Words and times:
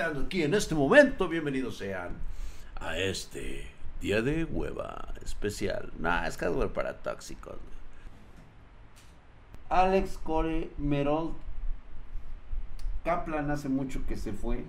aquí 0.00 0.44
en 0.44 0.54
este 0.54 0.76
momento, 0.76 1.28
bienvenidos 1.28 1.78
sean 1.78 2.10
a 2.80 2.96
este 2.96 3.66
día 4.00 4.22
de 4.22 4.44
hueva 4.44 5.12
especial. 5.24 5.92
Nah, 5.98 6.26
es 6.26 6.36
hardware 6.36 6.72
para 6.72 6.98
tóxicos. 6.98 7.56
Alex 9.68 10.16
Core 10.18 10.70
Merol 10.78 11.34
Kaplan 13.04 13.50
hace 13.50 13.68
mucho 13.68 14.06
que 14.06 14.16
se 14.16 14.32
fue. 14.32 14.64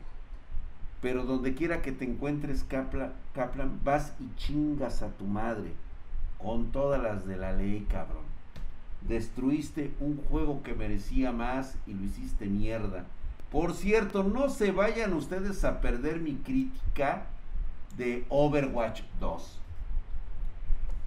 Pero 1.02 1.24
donde 1.26 1.54
quiera 1.54 1.82
que 1.82 1.92
te 1.92 2.06
encuentres, 2.06 2.64
Kaplan, 2.64 3.14
Kaplan, 3.34 3.80
vas 3.84 4.14
y 4.20 4.36
chingas 4.36 5.04
a 5.04 5.10
tu 5.10 5.26
madre. 5.26 5.72
Con 6.40 6.72
todas 6.72 7.02
las 7.02 7.28
de 7.28 7.38
la 7.38 7.54
ley, 7.54 7.86
cabrón. 7.90 8.24
Destruiste 9.08 9.92
un 10.00 10.18
juego 10.18 10.64
que 10.64 10.74
merecía 10.74 11.32
más 11.32 11.76
y 11.86 11.94
lo 11.94 12.04
hiciste 12.04 12.48
mierda. 12.48 13.06
Por 13.52 13.74
cierto, 13.74 14.24
no 14.24 14.50
se 14.50 14.72
vayan 14.72 15.14
ustedes 15.14 15.64
a 15.64 15.82
perder 15.82 16.20
mi 16.20 16.36
crítica 16.36 17.26
de 17.98 18.26
Overwatch 18.30 19.02
2. 19.20 19.60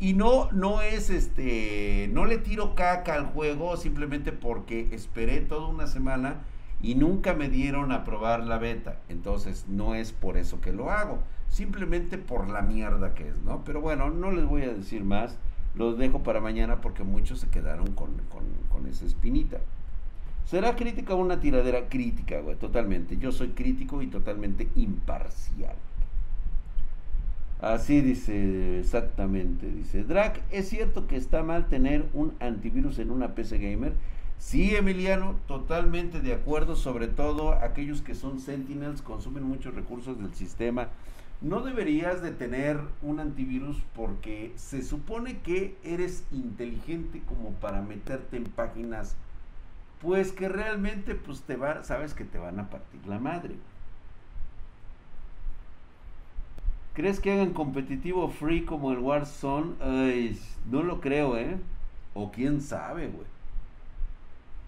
Y 0.00 0.14
no, 0.14 0.50
no 0.50 0.82
es 0.82 1.10
este, 1.10 2.10
no 2.12 2.24
le 2.24 2.38
tiro 2.38 2.74
caca 2.74 3.14
al 3.14 3.26
juego 3.26 3.76
simplemente 3.76 4.32
porque 4.32 4.88
esperé 4.90 5.40
toda 5.40 5.68
una 5.68 5.86
semana 5.86 6.40
y 6.80 6.96
nunca 6.96 7.34
me 7.34 7.48
dieron 7.48 7.92
a 7.92 8.04
probar 8.04 8.42
la 8.42 8.58
beta. 8.58 8.98
Entonces 9.08 9.66
no 9.68 9.94
es 9.94 10.10
por 10.10 10.36
eso 10.36 10.60
que 10.60 10.72
lo 10.72 10.90
hago, 10.90 11.20
simplemente 11.48 12.18
por 12.18 12.48
la 12.48 12.62
mierda 12.62 13.14
que 13.14 13.28
es, 13.28 13.36
¿no? 13.44 13.62
Pero 13.64 13.80
bueno, 13.80 14.10
no 14.10 14.32
les 14.32 14.44
voy 14.44 14.62
a 14.62 14.74
decir 14.74 15.04
más, 15.04 15.38
los 15.76 15.96
dejo 15.96 16.24
para 16.24 16.40
mañana 16.40 16.80
porque 16.80 17.04
muchos 17.04 17.38
se 17.38 17.48
quedaron 17.50 17.92
con, 17.92 18.10
con 18.68 18.88
esa 18.88 19.04
espinita. 19.04 19.60
¿Será 20.44 20.76
crítica 20.76 21.14
o 21.14 21.18
una 21.18 21.40
tiradera 21.40 21.88
crítica, 21.88 22.40
güey? 22.40 22.56
Totalmente. 22.56 23.16
Yo 23.16 23.32
soy 23.32 23.48
crítico 23.48 24.02
y 24.02 24.08
totalmente 24.08 24.68
imparcial. 24.76 25.76
Así 27.60 28.00
dice, 28.00 28.80
exactamente, 28.80 29.68
dice. 29.70 30.02
Drac, 30.02 30.42
¿es 30.50 30.68
cierto 30.68 31.06
que 31.06 31.16
está 31.16 31.44
mal 31.44 31.68
tener 31.68 32.06
un 32.12 32.34
antivirus 32.40 32.98
en 32.98 33.12
una 33.12 33.36
PC 33.36 33.58
gamer? 33.58 33.92
Sí, 34.36 34.74
Emiliano, 34.74 35.36
totalmente 35.46 36.20
de 36.20 36.34
acuerdo, 36.34 36.74
sobre 36.74 37.06
todo 37.06 37.52
aquellos 37.52 38.02
que 38.02 38.16
son 38.16 38.40
Sentinels, 38.40 39.00
consumen 39.00 39.44
muchos 39.44 39.76
recursos 39.76 40.18
del 40.18 40.34
sistema. 40.34 40.88
No 41.40 41.60
deberías 41.60 42.20
de 42.20 42.32
tener 42.32 42.80
un 43.02 43.20
antivirus 43.20 43.80
porque 43.94 44.52
se 44.56 44.82
supone 44.82 45.38
que 45.38 45.76
eres 45.84 46.24
inteligente 46.32 47.22
como 47.28 47.52
para 47.52 47.80
meterte 47.82 48.36
en 48.36 48.44
páginas 48.44 49.14
pues 50.02 50.32
que 50.32 50.48
realmente 50.48 51.14
pues 51.14 51.42
te 51.42 51.56
va, 51.56 51.84
sabes 51.84 52.12
que 52.12 52.24
te 52.24 52.38
van 52.38 52.58
a 52.58 52.68
partir 52.68 53.06
la 53.06 53.20
madre. 53.20 53.54
¿Crees 56.94 57.20
que 57.20 57.32
hagan 57.32 57.54
competitivo 57.54 58.28
free 58.28 58.64
como 58.64 58.92
el 58.92 58.98
Warzone? 58.98 59.74
Ay, 59.80 60.38
no 60.70 60.82
lo 60.82 61.00
creo, 61.00 61.38
¿eh? 61.38 61.56
O 62.12 62.30
quién 62.32 62.60
sabe, 62.60 63.06
güey. 63.06 63.26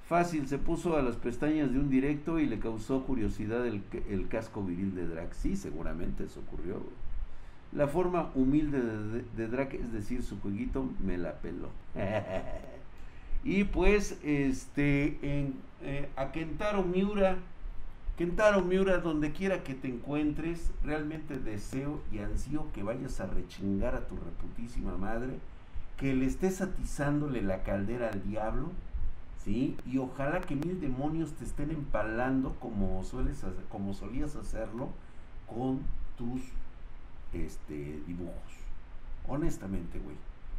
Fácil, 0.09 0.49
se 0.49 0.59
puso 0.59 0.97
a 0.97 1.03
las 1.03 1.17
pestañas 1.17 1.73
de 1.73 1.79
un 1.79 1.91
directo 1.91 2.39
y 2.39 2.47
le 2.47 2.59
causó 2.59 3.03
curiosidad 3.05 3.67
el, 3.67 4.29
casco 4.29 4.62
viril 4.62 4.95
de 4.95 5.07
Drac. 5.07 5.33
Sí, 5.35 5.57
seguramente 5.57 6.25
eso 6.25 6.41
ocurrió, 6.41 6.75
güey. 6.75 7.05
La 7.73 7.89
forma 7.89 8.31
humilde 8.35 8.81
de, 8.81 9.49
de, 9.49 9.77
es 9.77 9.93
decir, 9.93 10.23
su 10.23 10.41
jueguito, 10.41 10.89
me 11.05 11.19
la 11.19 11.33
peló. 11.35 11.69
Y 13.45 13.64
pues, 13.64 14.19
este, 14.25 15.19
en, 15.23 15.55
eh, 15.83 16.09
a 16.17 16.33
Kentaro 16.33 16.83
Miura, 16.83 17.37
Kentaro 18.17 18.62
Miura, 18.62 18.98
donde 18.98 19.33
quiera 19.33 19.62
que 19.62 19.75
te 19.75 19.89
encuentres, 19.89 20.70
realmente 20.83 21.39
deseo 21.39 22.00
y 22.11 22.19
ansío 22.19 22.72
que 22.72 22.83
vayas 22.83 23.20
a 23.20 23.27
rechingar 23.27 23.95
a 23.95 24.06
tu 24.09 24.17
reputísima 24.17 24.97
madre, 24.97 25.34
que 25.98 26.15
le 26.15 26.25
estés 26.25 26.62
atizándole 26.62 27.42
la 27.42 27.62
caldera 27.65 28.09
al 28.10 28.22
diablo, 28.27 28.71
¿sí? 29.44 29.76
Y 29.84 29.99
ojalá 29.99 30.41
que 30.41 30.56
mil 30.56 30.81
demonios 30.81 31.32
te 31.32 31.44
estén 31.44 31.71
empalando 31.71 32.55
como, 32.61 33.05
sueles 33.05 33.44
como 33.69 33.93
solías 33.93 34.37
hacerlo 34.37 34.88
con 35.47 35.81
tus 36.16 36.41
este, 37.34 38.00
dibujos. 38.06 38.55
Honestamente, 39.28 39.99
güey. 39.99 40.16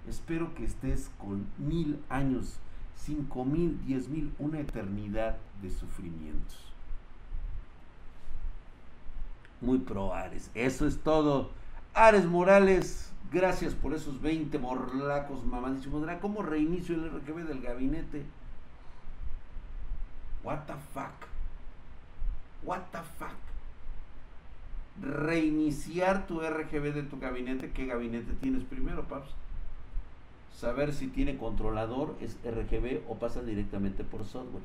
Espero 0.07 0.53
que 0.53 0.66
estés 0.66 1.09
con 1.17 1.47
mil 1.57 2.00
años 2.09 2.59
cinco 2.97 3.45
mil, 3.45 3.79
diez 3.85 4.07
mil, 4.07 4.33
una 4.39 4.59
eternidad 4.59 5.38
de 5.61 5.69
sufrimientos. 5.69 6.73
Muy 9.61 9.79
pro 9.79 10.13
Ares. 10.13 10.51
Eso 10.53 10.85
es 10.85 11.00
todo. 11.00 11.51
Ares 11.94 12.25
Morales, 12.25 13.11
gracias 13.31 13.73
por 13.73 13.94
esos 13.94 14.22
20 14.22 14.59
morlacos 14.59 15.45
mamadísimos. 15.45 16.05
¿Cómo 16.22 16.41
reinicio 16.41 16.95
el 16.95 17.09
RGB 17.09 17.47
del 17.47 17.61
gabinete? 17.61 18.25
What 20.44 20.66
the 20.67 20.73
fuck? 20.94 21.28
What 22.63 22.81
the 22.91 23.00
fuck? 23.17 23.35
Reiniciar 25.01 26.28
tu 26.28 26.41
RGB 26.41 26.94
de 26.94 27.03
tu 27.03 27.19
gabinete. 27.19 27.72
¿Qué 27.72 27.85
gabinete 27.85 28.34
tienes 28.41 28.63
primero, 28.63 29.07
paps? 29.07 29.29
Saber 30.55 30.93
si 30.93 31.07
tiene 31.07 31.38
controlador, 31.38 32.16
es 32.21 32.38
RGB 32.43 33.01
o 33.09 33.16
pasa 33.16 33.41
directamente 33.41 34.03
por 34.03 34.25
software. 34.25 34.63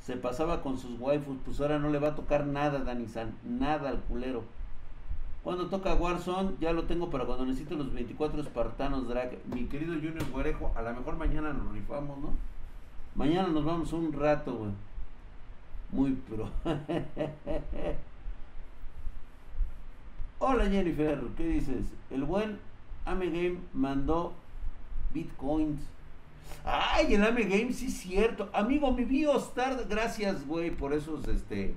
Se 0.00 0.16
pasaba 0.16 0.62
con 0.62 0.78
sus 0.78 0.98
waifus, 0.98 1.36
pues 1.44 1.60
ahora 1.60 1.78
no 1.78 1.90
le 1.90 1.98
va 1.98 2.08
a 2.08 2.14
tocar 2.14 2.46
nada 2.46 2.80
Dani-san, 2.80 3.34
nada 3.44 3.90
al 3.90 4.00
culero. 4.00 4.42
Cuando 5.44 5.68
toca 5.68 5.94
Warzone, 5.94 6.54
ya 6.60 6.72
lo 6.72 6.84
tengo 6.84 7.10
para 7.10 7.24
cuando 7.24 7.46
necesito 7.46 7.74
los 7.76 7.92
24 7.92 8.40
espartanos 8.40 9.06
drag. 9.08 9.38
Mi 9.46 9.66
querido 9.66 9.94
Junior 9.94 10.28
Guarejo, 10.30 10.72
a 10.74 10.82
lo 10.82 10.94
mejor 10.94 11.16
mañana 11.16 11.52
nos 11.52 11.72
rifamos, 11.72 12.18
¿no? 12.18 12.32
Mañana 13.14 13.48
nos 13.48 13.64
vamos 13.64 13.92
un 13.92 14.12
rato, 14.12 14.54
güey. 14.54 14.70
Muy 15.90 16.12
pro. 16.12 16.48
Hola 20.40 20.66
Jennifer, 20.70 21.20
¿qué 21.36 21.48
dices? 21.48 21.86
El 22.10 22.24
buen 22.24 22.58
Ame 23.04 23.26
Game 23.26 23.58
mandó 23.72 24.34
bitcoins. 25.12 25.80
Ay, 26.64 27.14
el 27.14 27.24
AME 27.24 27.44
Game, 27.44 27.72
sí 27.72 27.86
es 27.86 27.94
cierto. 27.94 28.50
Amigo, 28.52 28.92
mi 28.92 29.04
BIOS 29.04 29.54
tarda. 29.54 29.84
Gracias, 29.88 30.46
güey, 30.46 30.70
por 30.70 30.92
esos 30.92 31.26
este 31.28 31.74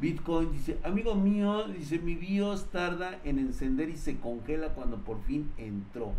Bitcoin. 0.00 0.52
Dice, 0.52 0.78
amigo 0.84 1.14
mío, 1.14 1.66
dice, 1.68 1.98
mi 1.98 2.14
BIOS 2.14 2.70
tarda 2.70 3.20
en 3.24 3.38
encender 3.38 3.88
y 3.88 3.96
se 3.96 4.18
congela 4.18 4.68
cuando 4.68 4.98
por 4.98 5.22
fin 5.22 5.50
entró. 5.58 6.12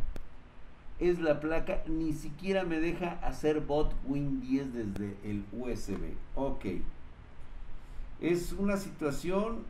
Es 1.00 1.20
la 1.20 1.40
placa, 1.40 1.84
ni 1.88 2.14
siquiera 2.14 2.64
me 2.64 2.80
deja 2.80 3.14
hacer 3.24 3.62
bot 3.62 3.94
Win 4.06 4.40
10 4.42 4.74
desde 4.74 5.18
el 5.24 5.46
USB. 5.52 6.14
Ok. 6.36 6.66
Es 8.20 8.54
una 8.54 8.78
situación 8.78 9.64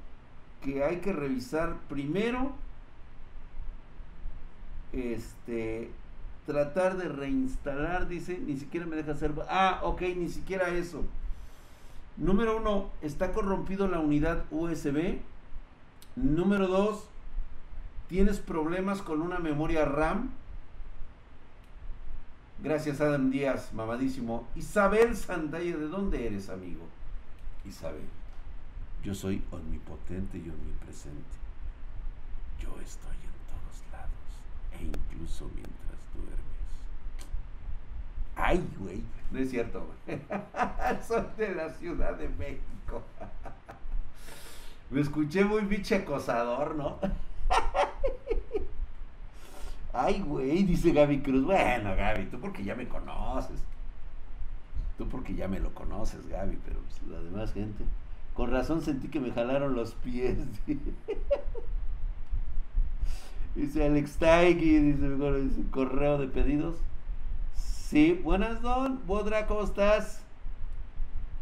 que 0.61 0.83
hay 0.83 0.97
que 0.97 1.13
revisar 1.13 1.77
primero. 1.87 2.53
Este, 4.91 5.89
tratar 6.45 6.97
de 6.97 7.07
reinstalar, 7.07 8.07
dice, 8.07 8.37
ni 8.39 8.57
siquiera 8.57 8.85
me 8.85 8.95
deja 8.95 9.11
hacer... 9.11 9.33
Ah, 9.49 9.81
ok, 9.83 10.01
ni 10.17 10.29
siquiera 10.29 10.69
eso. 10.69 11.03
Número 12.17 12.57
uno, 12.57 12.89
está 13.01 13.31
corrompido 13.31 13.87
la 13.87 13.99
unidad 13.99 14.43
USB. 14.51 15.19
Número 16.15 16.67
dos, 16.67 17.05
tienes 18.09 18.39
problemas 18.39 19.01
con 19.01 19.21
una 19.21 19.39
memoria 19.39 19.85
RAM. 19.85 20.31
Gracias 22.61 23.01
Adam 23.01 23.31
Díaz, 23.31 23.73
mamadísimo. 23.73 24.47
Isabel 24.55 25.15
Sandaya, 25.15 25.77
¿de 25.77 25.87
dónde 25.87 26.27
eres, 26.27 26.49
amigo? 26.49 26.85
Isabel, 27.65 28.07
yo 29.03 29.15
soy 29.15 29.41
omnipotente 29.51 30.37
y 30.37 30.49
omnipresente. 30.49 31.37
Yo 32.59 32.69
estoy 32.81 33.15
en 33.15 33.37
todos 33.49 33.81
lados, 33.91 34.11
e 34.79 34.83
incluso 34.83 35.49
mientras 35.55 35.90
Ay, 38.35 38.63
güey, 38.79 39.03
no 39.31 39.39
es 39.39 39.49
cierto, 39.49 39.85
Soy 41.07 41.23
de 41.37 41.55
la 41.55 41.69
Ciudad 41.69 42.15
de 42.15 42.29
México. 42.29 43.01
Me 44.89 45.01
escuché 45.01 45.45
muy 45.45 45.61
biche 45.61 45.95
acosador, 45.95 46.75
¿no? 46.75 46.99
Ay, 49.93 50.21
güey, 50.21 50.63
dice 50.63 50.91
Gaby 50.91 51.21
Cruz. 51.21 51.45
Bueno, 51.45 51.95
Gaby, 51.95 52.25
tú 52.25 52.39
porque 52.39 52.63
ya 52.63 52.75
me 52.75 52.87
conoces. 52.87 53.59
Tú 54.97 55.07
porque 55.07 55.33
ya 55.35 55.47
me 55.47 55.59
lo 55.59 55.73
conoces, 55.73 56.27
Gaby, 56.27 56.57
pero 56.65 56.79
pues, 56.79 57.01
la 57.09 57.21
demás 57.21 57.53
gente. 57.53 57.85
Con 58.33 58.51
razón 58.51 58.81
sentí 58.81 59.09
que 59.09 59.19
me 59.19 59.31
jalaron 59.31 59.75
los 59.75 59.93
pies. 59.95 60.37
Dice 63.55 63.85
Alex 63.85 64.17
Taiki, 64.17 64.77
dice, 64.79 65.09
dice 65.09 65.61
correo 65.71 66.17
de 66.17 66.27
pedidos. 66.27 66.75
Sí, 67.91 68.17
buenas 68.23 68.61
don, 68.61 69.05
Bodra, 69.05 69.47
¿cómo 69.47 69.63
estás? 69.63 70.21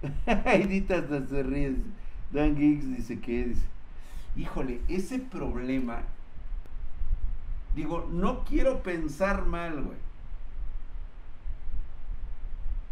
Aidita 0.46 0.98
hasta 0.98 1.28
se 1.28 1.44
ríe. 1.44 1.76
Dan 2.32 2.58
Giggs 2.58 2.90
dice 2.90 3.20
que 3.20 3.44
dice. 3.50 3.62
híjole, 4.36 4.82
ese 4.88 5.20
problema, 5.20 6.02
digo, 7.76 8.10
no 8.12 8.46
quiero 8.46 8.82
pensar 8.82 9.46
mal, 9.46 9.84
güey. 9.84 9.98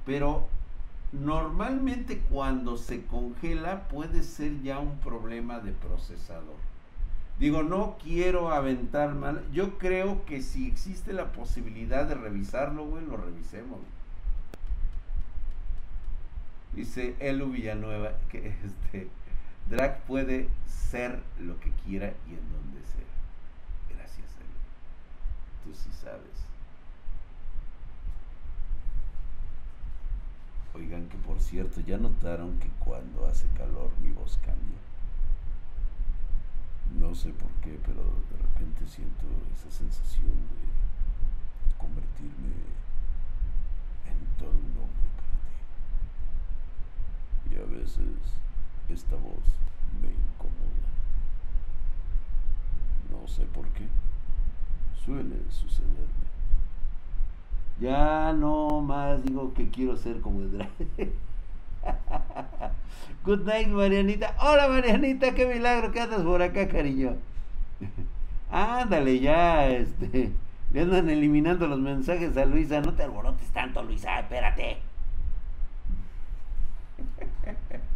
Pero 0.05 0.47
normalmente 1.11 2.19
cuando 2.29 2.77
se 2.77 3.07
congela 3.07 3.87
puede 3.87 4.21
ser 4.21 4.61
ya 4.61 4.77
un 4.77 4.99
problema 4.99 5.59
de 5.61 5.71
procesador. 5.71 6.57
Digo, 7.39 7.61
no 7.61 7.97
quiero 8.01 8.51
aventar 8.51 9.13
mal. 9.13 9.45
Yo 9.51 9.77
creo 9.77 10.25
que 10.25 10.41
si 10.41 10.67
existe 10.67 11.13
la 11.13 11.31
posibilidad 11.31 12.05
de 12.05 12.15
revisarlo, 12.15 12.85
güey, 12.85 13.05
lo 13.05 13.17
revisemos. 13.17 13.79
Dice 16.73 17.15
Elu 17.19 17.49
Villanueva 17.49 18.13
que 18.29 18.49
este 18.65 19.07
Drag 19.69 20.01
puede 20.05 20.49
ser 20.67 21.19
lo 21.39 21.59
que 21.59 21.71
quiera 21.85 22.13
y 22.27 22.31
en 22.31 22.51
donde 22.51 22.81
sea. 22.81 23.95
Gracias, 23.95 24.27
Elu. 24.39 25.63
Tú 25.63 25.77
sí 25.77 25.89
sabes. 25.91 26.47
Oigan 30.73 31.07
que 31.09 31.17
por 31.17 31.39
cierto, 31.39 31.81
ya 31.81 31.97
notaron 31.97 32.59
que 32.59 32.69
cuando 32.83 33.25
hace 33.25 33.47
calor 33.57 33.91
mi 34.01 34.11
voz 34.11 34.37
cambia. 34.45 34.77
No 36.95 37.13
sé 37.13 37.31
por 37.33 37.51
qué, 37.61 37.79
pero 37.85 38.03
de 38.31 38.37
repente 38.37 38.87
siento 38.87 39.25
esa 39.53 39.69
sensación 39.69 40.31
de 40.31 41.77
convertirme 41.77 42.53
en 44.05 44.25
todo 44.37 44.49
un 44.51 44.77
hombre 44.77 45.09
para 45.15 45.37
ti. 47.49 47.55
Y 47.55 47.57
a 47.57 47.65
veces 47.79 48.15
esta 48.89 49.15
voz 49.15 49.43
me 50.01 50.09
incomoda. 50.09 50.89
No 53.11 53.27
sé 53.27 53.45
por 53.45 53.67
qué. 53.69 53.87
Suele 54.95 55.39
sucederme. 55.49 56.27
Ya 57.79 58.33
no 58.33 58.81
más 58.81 59.23
digo 59.23 59.53
que 59.53 59.69
quiero 59.69 59.95
ser 59.95 60.19
como 60.21 60.41
el 60.41 60.67
Good 63.23 63.45
night, 63.45 63.67
Marianita. 63.67 64.35
Hola, 64.39 64.67
Marianita, 64.67 65.33
qué 65.33 65.45
milagro 65.45 65.91
que 65.91 66.01
andas 66.01 66.21
por 66.21 66.41
acá, 66.41 66.67
cariño. 66.67 67.17
Ándale, 68.51 69.19
ya, 69.19 69.67
este. 69.67 70.31
Le 70.71 70.81
andan 70.81 71.09
eliminando 71.09 71.67
los 71.67 71.79
mensajes 71.79 72.35
a 72.37 72.45
Luisa. 72.45 72.81
No 72.81 72.93
te 72.93 73.03
alborotes 73.03 73.49
tanto, 73.49 73.83
Luisa, 73.83 74.19
espérate. 74.19 74.77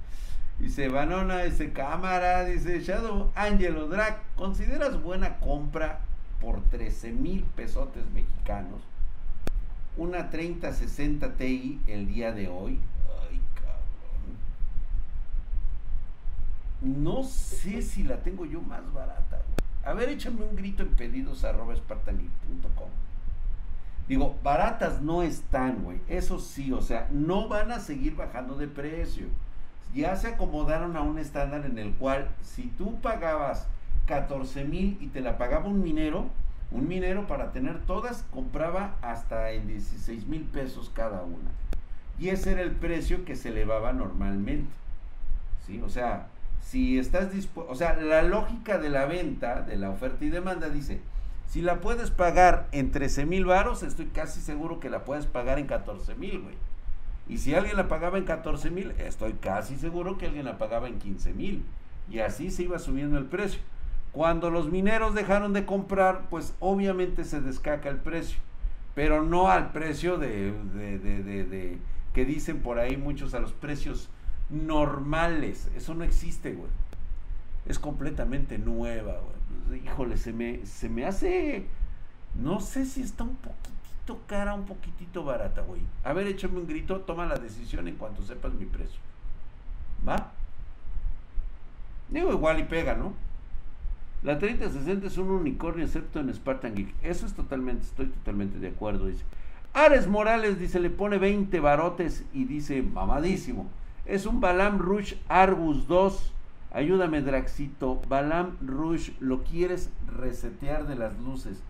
Dice 0.61 0.89
Vanona, 0.89 1.39
dice 1.39 1.73
cámara, 1.73 2.45
dice 2.45 2.81
Shadow 2.81 3.31
Angelo 3.33 3.88
Drag, 3.88 4.21
¿consideras 4.35 5.01
buena 5.01 5.39
compra 5.39 6.01
por 6.39 6.61
13 6.61 7.13
mil 7.13 7.41
pesotes 7.55 8.03
mexicanos? 8.13 8.83
Una 9.97 10.29
3060 10.29 11.33
Ti 11.33 11.81
el 11.88 12.07
día 12.07 12.31
de 12.31 12.47
hoy. 12.47 12.79
Ay, 13.27 13.41
cabrón. 13.55 14.38
No 16.81 17.24
sé 17.24 17.81
si 17.81 18.04
la 18.04 18.18
tengo 18.18 18.45
yo 18.45 18.62
más 18.62 18.92
barata. 18.94 19.42
A 19.83 19.94
ver, 19.94 20.10
échame 20.10 20.44
un 20.44 20.56
grito 20.56 20.83
en 20.83 20.89
pedidos 20.89 21.45
Digo, 24.07 24.36
baratas 24.44 25.01
no 25.01 25.24
están, 25.24 25.83
güey. 25.83 26.01
Eso 26.07 26.39
sí, 26.39 26.72
o 26.72 26.81
sea, 26.81 27.07
no 27.12 27.48
van 27.48 27.72
a 27.72 27.80
seguir 27.80 28.16
bajando 28.16 28.56
de 28.56 28.68
precio 28.68 29.28
ya 29.94 30.16
se 30.16 30.28
acomodaron 30.28 30.95
a 30.95 31.01
un 31.01 31.19
estándar 31.19 31.66
en 31.66 31.78
el 31.78 31.94
cual 31.94 32.30
si 32.42 32.63
tú 32.63 33.00
pagabas 33.01 33.68
14 34.07 34.63
mil 34.63 34.98
y 35.01 35.07
te 35.07 35.22
la 35.22 35.38
pagaba 35.38 35.68
un 35.68 35.84
minero, 35.84 36.27
un 36.72 36.88
minero 36.88 37.27
para 37.27 37.51
tener 37.51 37.81
todas 37.81 38.24
compraba 38.31 38.95
hasta 39.01 39.51
en 39.51 39.68
16 39.68 40.27
mil 40.27 40.44
pesos 40.44 40.92
cada 40.94 41.24
una. 41.24 41.51
Y 42.19 42.30
ese 42.30 42.54
era 42.54 42.62
el 42.62 42.72
precio 42.72 43.25
que 43.25 43.36
se 43.36 43.50
elevaba 43.50 43.92
normalmente. 43.94 44.72
¿Sí? 45.66 45.81
O 45.81 45.89
sea, 45.89 46.27
si 46.63 47.00
estás 47.00 47.31
dispuesto, 47.34 47.72
o 47.72 47.75
sea, 47.75 47.96
la 47.96 48.22
lógica 48.22 48.78
de 48.78 48.90
la 48.90 49.06
venta, 49.06 49.62
de 49.62 49.78
la 49.78 49.90
oferta 49.90 50.24
y 50.24 50.30
demanda 50.30 50.69
dice, 50.69 51.02
si 51.48 51.62
la 51.62 51.81
puedes 51.81 52.12
pagar 52.12 52.68
en 52.72 52.92
13 52.92 53.25
mil 53.25 53.46
varos, 53.46 53.84
estoy 53.84 54.06
casi 54.06 54.40
seguro 54.40 54.80
que 54.80 54.90
la 54.90 55.04
puedes 55.04 55.25
pagar 55.25 55.60
en 55.60 55.68
14 55.68 56.16
mil, 56.16 56.40
güey. 56.40 56.56
Y 57.28 57.40
si 57.40 57.54
alguien 57.54 57.78
la 57.78 57.88
pagaba 57.88 58.18
en 58.18 58.25
14 58.25 58.69
mil, 58.72 58.92
estoy 58.92 59.34
casi 59.34 59.75
seguro 59.75 60.18
que 60.18 60.28
alguien 60.28 60.46
la 60.46 60.58
pagaba 60.58 60.88
en 60.88 61.00
15 61.00 61.34
mil. 61.34 61.66
Y 62.10 62.19
así 62.19 62.52
se 62.52 62.63
iba 62.63 62.80
subiendo 62.80 63.18
el 63.18 63.25
precio. 63.25 63.62
Cuando 64.12 64.50
los 64.50 64.69
mineros 64.69 65.13
dejaron 65.13 65.54
de 65.54 65.66
comprar, 65.66 66.28
pues 66.30 66.54
obviamente 66.60 67.24
se 67.24 67.42
descaca 67.42 67.90
el 67.90 67.98
precio. 67.98 68.40
Pero 68.96 69.24
no 69.24 69.50
al 69.50 69.72
precio 69.72 70.18
de, 70.18 70.54
de, 70.74 71.00
de, 71.00 71.44
de 71.46 71.78
que 72.13 72.25
dicen 72.25 72.60
por 72.62 72.80
ahí 72.80 72.98
muchos 72.98 73.34
a 73.34 73.40
los 73.40 73.54
precios 73.54 74.10
normales. 74.51 75.69
Eso 75.75 75.94
no 75.94 76.03
existe, 76.03 76.53
güey. 76.53 76.69
Es 77.65 77.80
completamente 77.80 78.57
nueva, 78.57 79.19
güey. 79.19 79.81
Híjole, 79.83 80.18
se 80.18 80.33
me, 80.33 80.65
se 80.65 80.89
me 80.89 81.06
hace... 81.06 81.65
No 82.36 82.59
sé 82.59 82.86
si 82.86 83.01
está 83.01 83.24
un 83.24 83.36
poquito 83.36 84.21
cara, 84.27 84.53
un 84.53 84.65
poquitito 84.65 85.24
barata, 85.24 85.62
güey. 85.62 85.81
A 86.03 86.13
ver, 86.13 86.27
échame 86.27 86.59
un 86.59 86.68
grito, 86.68 87.01
toma 87.01 87.25
la 87.25 87.38
decisión 87.38 87.88
en 87.88 87.95
cuanto 87.95 88.24
sepas 88.24 88.53
mi 88.53 88.65
precio. 88.65 89.00
¿Va? 90.07 90.31
Digo, 92.09 92.31
igual 92.31 92.59
y 92.59 92.63
pega, 92.63 92.95
¿no? 92.95 93.13
La 94.24 94.38
3060 94.38 95.07
es 95.07 95.18
un 95.18 95.30
unicornio 95.30 95.86
excepto 95.86 96.19
en 96.19 96.33
Spartan 96.33 96.75
Geek. 96.75 96.94
Eso 97.01 97.25
es 97.25 97.33
totalmente, 97.33 97.86
estoy 97.86 98.07
totalmente 98.07 98.59
de 98.59 98.68
acuerdo, 98.68 99.07
dice. 99.07 99.24
Ares 99.74 100.07
Morales 100.07 100.59
dice, 100.59 100.80
le 100.80 100.89
pone 100.89 101.18
20 101.18 101.59
barotes 101.59 102.24
y 102.33 102.45
dice, 102.45 102.81
mamadísimo. 102.81 103.69
Es 104.06 104.25
un 104.25 104.42
Balam 104.42 104.80
Rush 104.80 105.13
Arbus 105.27 105.88
2. 105.88 106.33
Ayúdame, 106.71 107.21
Draxito. 107.21 108.01
Balam 108.09 108.57
Rush, 108.65 109.12
lo 109.19 109.44
quieres 109.44 109.92
resetear 110.07 110.88
de 110.88 110.95
las 110.95 111.19
luces. 111.19 111.62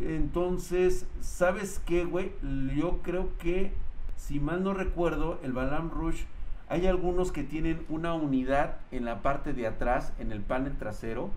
Entonces, 0.00 1.06
¿sabes 1.20 1.80
qué, 1.86 2.04
güey? 2.04 2.32
Yo 2.74 2.98
creo 3.02 3.28
que, 3.38 3.72
si 4.16 4.40
mal 4.40 4.64
no 4.64 4.74
recuerdo, 4.74 5.38
el 5.44 5.52
Balam 5.52 5.90
Rush, 5.90 6.22
hay 6.68 6.86
algunos 6.86 7.30
que 7.30 7.44
tienen 7.44 7.84
una 7.88 8.14
unidad 8.14 8.78
en 8.90 9.04
la 9.04 9.22
parte 9.22 9.52
de 9.52 9.66
atrás, 9.66 10.12
en 10.18 10.32
el 10.32 10.40
panel 10.40 10.76
trasero. 10.76 11.30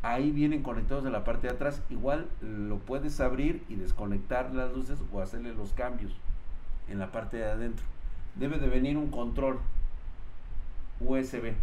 Ahí 0.00 0.30
vienen 0.30 0.62
conectados 0.62 1.04
de 1.04 1.10
la 1.10 1.24
parte 1.24 1.48
de 1.48 1.54
atrás. 1.54 1.82
Igual 1.90 2.26
lo 2.40 2.78
puedes 2.78 3.20
abrir 3.20 3.64
y 3.68 3.74
desconectar 3.74 4.54
las 4.54 4.72
luces 4.72 4.98
o 5.12 5.20
hacerle 5.20 5.52
los 5.52 5.72
cambios 5.72 6.12
en 6.88 6.98
la 7.00 7.12
parte 7.12 7.36
de 7.36 7.50
adentro. 7.50 7.84
Debe 8.36 8.58
de 8.58 8.68
venir 8.68 8.96
un 8.96 9.10
control 9.10 9.58
USB. 11.00 11.54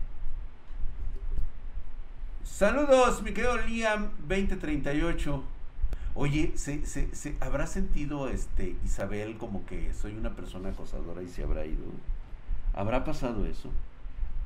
Saludos, 2.44 3.22
mi 3.22 3.34
querido 3.34 3.58
Liam 3.58 4.12
2038. 4.28 5.44
Oye, 6.14 6.54
¿se, 6.56 6.86
se, 6.86 7.14
se 7.14 7.36
habrá 7.42 7.68
sentido 7.68 8.30
este 8.30 8.76
Isabel 8.86 9.38
como 9.38 9.66
que 9.66 9.94
soy 9.94 10.16
una 10.16 10.36
persona 10.36 10.70
acosadora 10.70 11.22
y 11.22 11.28
se 11.28 11.44
habrá 11.44 11.66
ido? 11.66 11.84
¿Habrá 12.74 13.04
pasado 13.04 13.46
eso? 13.46 13.72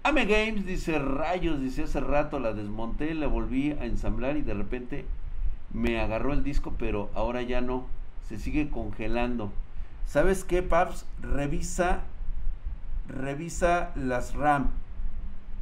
Ame 0.01 0.25
Games 0.25 0.65
dice 0.65 0.97
rayos, 0.97 1.59
dice 1.59 1.83
hace 1.83 1.99
rato 1.99 2.39
la 2.39 2.53
desmonté, 2.53 3.13
la 3.13 3.27
volví 3.27 3.71
a 3.71 3.85
ensamblar 3.85 4.37
y 4.37 4.41
de 4.41 4.53
repente 4.53 5.05
me 5.73 5.99
agarró 5.99 6.33
el 6.33 6.43
disco, 6.43 6.73
pero 6.79 7.09
ahora 7.13 7.41
ya 7.41 7.59
no, 7.61 7.85
se 8.27 8.39
sigue 8.39 8.69
congelando. 8.69 9.51
¿Sabes 10.09 10.43
qué, 10.43 10.63
Paps? 10.63 11.05
Revisa, 11.21 11.99
revisa 13.07 13.91
las 13.95 14.33
RAM. 14.33 14.71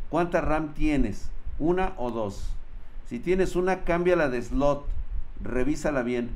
¿Cuánta 0.09 0.39
RAM 0.39 0.73
tienes? 0.73 1.29
¿Una 1.59 1.91
o 1.97 2.11
dos? 2.11 2.55
Si 3.07 3.19
tienes 3.19 3.57
una, 3.57 3.83
cámbiala 3.83 4.29
de 4.29 4.41
slot 4.41 4.85
revísala 5.43 6.01
bien. 6.01 6.29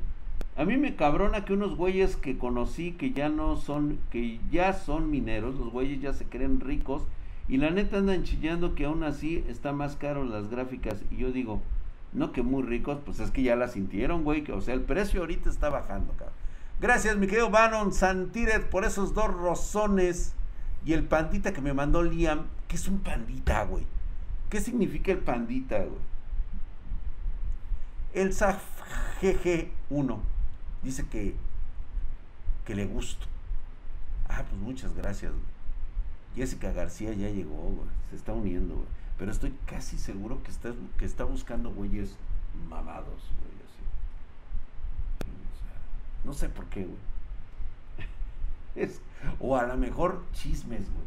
A 0.58 0.66
mí 0.66 0.76
me 0.76 0.94
cabrona 0.94 1.46
que 1.46 1.54
unos 1.54 1.74
güeyes 1.74 2.16
que 2.16 2.36
conocí 2.36 2.92
que 2.92 3.12
ya 3.12 3.30
no 3.30 3.56
son, 3.56 3.98
que 4.10 4.40
ya 4.50 4.74
son 4.74 5.10
mineros, 5.10 5.54
los 5.54 5.70
güeyes 5.70 6.02
ya 6.02 6.12
se 6.12 6.26
creen 6.26 6.60
ricos 6.60 7.04
y 7.48 7.56
la 7.56 7.70
neta 7.70 7.96
andan 7.96 8.24
chillando 8.24 8.74
que 8.74 8.84
aún 8.84 9.04
así 9.04 9.42
está 9.48 9.72
más 9.72 9.96
caro 9.96 10.22
las 10.24 10.50
gráficas 10.50 11.02
y 11.10 11.16
yo 11.16 11.32
digo, 11.32 11.62
no 12.12 12.32
que 12.32 12.42
muy 12.42 12.62
ricos, 12.62 12.98
pues 13.06 13.20
es 13.20 13.30
que 13.30 13.42
ya 13.42 13.56
la 13.56 13.68
sintieron, 13.68 14.22
güey, 14.22 14.44
que 14.44 14.52
o 14.52 14.60
sea, 14.60 14.74
el 14.74 14.82
precio 14.82 15.20
ahorita 15.20 15.48
está 15.48 15.70
bajando, 15.70 16.12
cabrón. 16.12 16.41
Gracias, 16.82 17.16
mi 17.16 17.28
querido 17.28 17.48
Bannon 17.48 17.92
Santiret, 17.92 18.68
por 18.68 18.84
esos 18.84 19.14
dos 19.14 19.32
rozones 19.32 20.34
y 20.84 20.94
el 20.94 21.04
pandita 21.04 21.52
que 21.52 21.60
me 21.60 21.72
mandó 21.72 22.02
Liam, 22.02 22.48
que 22.66 22.74
es 22.74 22.88
un 22.88 22.98
pandita, 22.98 23.62
güey. 23.66 23.86
¿Qué 24.50 24.60
significa 24.60 25.12
el 25.12 25.20
pandita, 25.20 25.78
güey? 25.78 26.00
El 28.14 28.34
GG1 28.34 30.18
dice 30.82 31.06
que, 31.06 31.36
que 32.64 32.74
le 32.74 32.86
gusto. 32.86 33.26
Ah, 34.28 34.42
pues 34.50 34.60
muchas 34.60 34.92
gracias. 34.96 35.30
Jessica 36.34 36.72
García 36.72 37.12
ya 37.12 37.28
llegó, 37.28 37.84
se 38.10 38.16
está 38.16 38.32
uniendo. 38.32 38.84
Pero 39.18 39.30
estoy 39.30 39.54
casi 39.66 39.98
seguro 39.98 40.42
que 40.42 40.50
está, 40.50 40.72
que 40.98 41.04
está 41.04 41.22
buscando 41.22 41.70
güeyes 41.70 42.16
mamados, 42.68 43.30
güey. 43.38 43.51
No 46.24 46.32
sé 46.32 46.48
por 46.48 46.66
qué, 46.66 46.84
güey. 46.84 46.98
Es, 48.74 49.00
o 49.38 49.56
a 49.56 49.66
lo 49.66 49.76
mejor 49.76 50.22
chismes, 50.32 50.90
güey. 50.92 51.06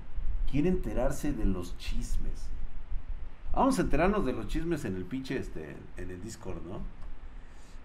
Quiere 0.50 0.70
enterarse 0.70 1.34
de 1.34 1.46
los 1.46 1.78
chismes. 1.78 2.48
Vamos 3.54 3.80
a 3.80 3.84
enterarnos 3.84 4.26
de 4.26 4.34
los 4.34 4.48
chismes 4.48 4.86
en 4.86 4.96
el 4.96 5.06
pinche, 5.06 5.38
este, 5.38 5.76
en 5.98 6.12
el 6.12 6.22
Discord, 6.22 6.62
¿no? 6.64 6.80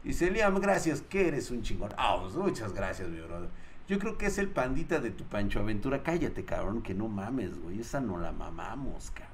Dice 0.02 0.30
Liam, 0.30 0.58
gracias, 0.60 1.02
que 1.02 1.28
eres 1.28 1.50
un 1.50 1.62
chingón. 1.62 1.90
Ah, 1.96 2.18
pues 2.20 2.34
muchas 2.34 2.72
gracias, 2.72 3.08
mi 3.08 3.20
brother. 3.20 3.50
Yo 3.86 3.98
creo 3.98 4.16
que 4.16 4.26
es 4.26 4.38
el 4.38 4.48
pandita 4.48 5.00
de 5.00 5.10
tu 5.10 5.24
Pancho 5.24 5.60
Aventura. 5.60 6.02
Cállate, 6.02 6.44
cabrón, 6.44 6.82
que 6.82 6.94
no 6.94 7.08
mames, 7.08 7.60
güey. 7.60 7.80
Esa 7.80 8.00
no 8.00 8.18
la 8.18 8.32
mamamos, 8.32 9.10
cabrón. 9.10 9.30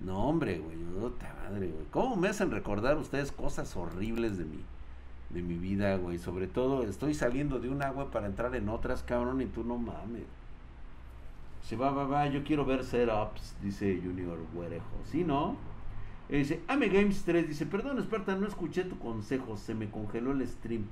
No, 0.00 0.28
hombre, 0.28 0.58
güey. 0.58 0.76
Puta 0.76 1.34
madre, 1.42 1.68
güey. 1.68 1.86
¿Cómo 1.90 2.16
me 2.16 2.28
hacen 2.28 2.50
recordar 2.50 2.96
ustedes 2.96 3.32
cosas 3.32 3.76
horribles 3.76 4.38
de 4.38 4.44
mi, 4.44 4.62
de 5.30 5.42
mi 5.42 5.54
vida, 5.54 5.96
güey? 5.96 6.18
Sobre 6.18 6.46
todo, 6.46 6.84
estoy 6.84 7.14
saliendo 7.14 7.58
de 7.58 7.68
un 7.68 7.82
agua 7.82 8.10
para 8.10 8.26
entrar 8.26 8.54
en 8.54 8.68
otras, 8.68 9.02
cabrón, 9.02 9.40
y 9.40 9.46
tú 9.46 9.64
no 9.64 9.76
mames. 9.78 10.24
Se 11.62 11.76
va, 11.76 11.90
va, 11.90 12.04
va. 12.04 12.26
Yo 12.26 12.44
quiero 12.44 12.64
ver 12.64 12.84
setups, 12.84 13.56
dice 13.62 14.00
Junior 14.02 14.38
Güerejo. 14.54 15.00
¿Sí, 15.10 15.24
no? 15.24 15.56
dice, 16.28 16.62
Ame 16.68 16.88
Games 16.88 17.22
3 17.24 17.48
dice, 17.48 17.66
perdón, 17.66 17.98
Esparta, 17.98 18.34
no 18.34 18.46
escuché 18.46 18.84
tu 18.84 18.98
consejo, 18.98 19.56
se 19.56 19.74
me 19.74 19.90
congeló 19.90 20.32
el 20.32 20.46
stream. 20.46 20.86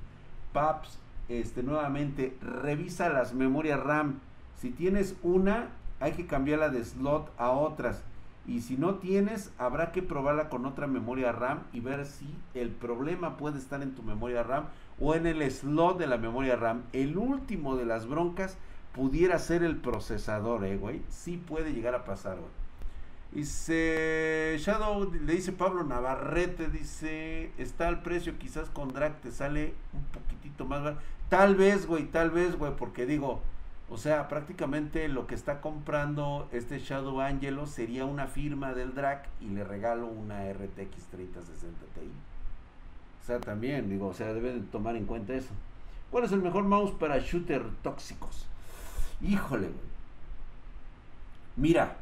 Paps, 0.51 0.99
este, 1.29 1.63
nuevamente, 1.63 2.37
revisa 2.41 3.09
las 3.09 3.33
memorias 3.33 3.79
RAM. 3.79 4.19
Si 4.57 4.69
tienes 4.69 5.15
una, 5.23 5.69
hay 5.99 6.13
que 6.13 6.27
cambiarla 6.27 6.69
de 6.69 6.83
slot 6.83 7.31
a 7.37 7.51
otras. 7.51 8.03
Y 8.45 8.61
si 8.61 8.75
no 8.75 8.95
tienes, 8.95 9.51
habrá 9.57 9.91
que 9.91 10.01
probarla 10.01 10.49
con 10.49 10.65
otra 10.65 10.85
memoria 10.85 11.31
RAM 11.31 11.63
y 11.71 11.79
ver 11.79 12.05
si 12.05 12.27
el 12.53 12.69
problema 12.69 13.37
puede 13.37 13.57
estar 13.57 13.81
en 13.81 13.95
tu 13.95 14.03
memoria 14.03 14.43
RAM 14.43 14.65
o 14.99 15.15
en 15.15 15.27
el 15.27 15.49
slot 15.49 15.97
de 15.97 16.07
la 16.07 16.17
memoria 16.17 16.57
RAM. 16.57 16.83
El 16.91 17.17
último 17.17 17.77
de 17.77 17.85
las 17.85 18.05
broncas 18.05 18.57
pudiera 18.93 19.39
ser 19.39 19.63
el 19.63 19.77
procesador, 19.77 20.65
eh, 20.65 20.77
güey. 20.77 21.01
Sí 21.09 21.37
puede 21.37 21.73
llegar 21.73 21.95
a 21.95 22.03
pasar, 22.03 22.37
güey. 22.37 22.63
Dice 23.31 24.57
Shadow, 24.59 25.11
le 25.11 25.33
dice 25.33 25.53
Pablo 25.53 25.83
Navarrete, 25.83 26.69
dice, 26.69 27.51
está 27.57 27.87
al 27.87 28.03
precio, 28.03 28.37
quizás 28.37 28.69
con 28.69 28.89
drag 28.89 29.21
te 29.21 29.31
sale 29.31 29.73
un 29.93 30.03
poquitito 30.03 30.65
más. 30.65 30.93
Tal 31.29 31.55
vez, 31.55 31.87
güey, 31.87 32.05
tal 32.05 32.29
vez, 32.29 32.55
güey, 32.55 32.75
porque 32.75 33.07
digo, 33.07 33.41
o 33.89 33.97
sea, 33.97 34.27
prácticamente 34.27 35.07
lo 35.07 35.27
que 35.27 35.35
está 35.35 35.61
comprando 35.61 36.47
este 36.51 36.79
Shadow 36.79 37.21
Angelo 37.21 37.67
sería 37.67 38.05
una 38.05 38.27
firma 38.27 38.73
del 38.73 38.95
drag 38.95 39.27
y 39.41 39.47
le 39.47 39.63
regalo 39.63 40.07
una 40.07 40.51
RTX 40.51 41.07
3060 41.11 41.85
Ti. 41.93 42.11
O 43.21 43.25
sea, 43.25 43.39
también, 43.39 43.89
digo, 43.89 44.07
o 44.07 44.13
sea, 44.13 44.33
deben 44.33 44.65
tomar 44.67 44.95
en 44.95 45.05
cuenta 45.05 45.33
eso. 45.33 45.53
¿Cuál 46.11 46.25
es 46.25 46.31
el 46.31 46.41
mejor 46.41 46.63
mouse 46.63 46.91
para 46.91 47.19
shooter 47.19 47.63
tóxicos? 47.81 48.45
Híjole, 49.21 49.67
güey. 49.67 49.93
Mira, 51.55 51.97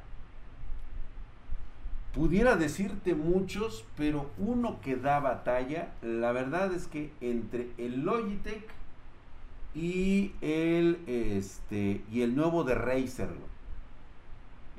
Pudiera 2.14 2.58
decirte 2.58 3.16
muchos, 3.16 3.86
pero 3.96 4.30
uno 4.38 4.82
que 4.82 4.98
da 4.98 5.22
batalla, 5.22 5.94
la 6.02 6.34
verdad 6.34 6.74
es 6.74 6.88
que 6.88 7.10
entre 7.22 7.70
el 7.78 8.02
Logitech 8.02 8.68
y 9.74 10.34
el 10.42 11.01
este 11.08 12.04
y 12.12 12.22
el 12.22 12.36
nuevo 12.36 12.63
de 12.63 12.75
Razer, 12.75 13.30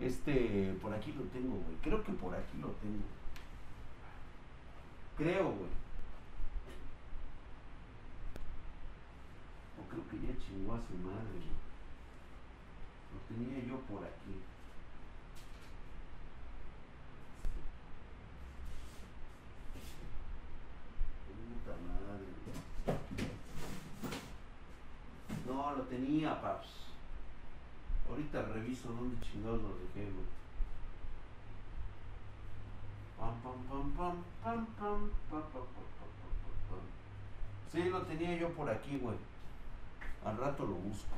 Este, 0.00 0.74
por 0.82 0.92
aquí 0.92 1.12
lo 1.12 1.22
tengo, 1.24 1.54
güey. 1.54 1.76
Creo 1.82 2.02
que 2.02 2.12
por 2.12 2.34
aquí 2.34 2.58
lo 2.60 2.68
tengo. 2.82 3.04
Creo, 5.16 5.44
güey. 5.44 5.70
O 9.78 9.88
creo 9.88 10.08
que 10.08 10.26
ya 10.26 10.34
chingó 10.44 10.74
a 10.74 10.78
su 10.78 10.94
madre, 10.94 11.40
Lo 13.12 13.34
tenía 13.34 13.64
yo 13.64 13.78
por 13.80 14.04
aquí. 14.04 14.42
No, 25.46 25.74
lo 25.74 25.82
tenía, 25.84 26.40
paps. 26.40 26.68
Ahorita 28.08 28.42
reviso 28.42 28.88
dónde 28.88 29.16
chingados 29.20 29.62
lo 29.62 29.68
dejé, 29.68 30.10
Pam, 33.18 33.34
pam, 33.42 33.54
pam, 33.68 33.92
pam, 33.92 34.24
pam, 34.42 34.66
pam, 34.78 35.10
pam, 35.30 35.42
pam, 35.52 35.62
pam, 35.62 36.78
Sí, 37.72 37.84
lo 37.84 38.02
tenía 38.02 38.36
yo 38.36 38.48
por 38.50 38.68
aquí, 38.68 38.98
güey. 38.98 39.16
Al 40.24 40.36
rato 40.36 40.64
lo 40.64 40.74
busco. 40.74 41.14